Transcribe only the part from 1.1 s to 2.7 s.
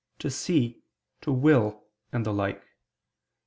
"to will," and the like.